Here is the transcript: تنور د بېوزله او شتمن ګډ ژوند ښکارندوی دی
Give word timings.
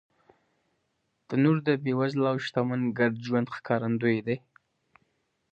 تنور 1.27 1.57
د 1.67 1.69
بېوزله 1.83 2.27
او 2.31 2.37
شتمن 2.45 2.81
ګډ 2.99 3.13
ژوند 3.25 3.47
ښکارندوی 3.55 4.19
دی 4.27 4.37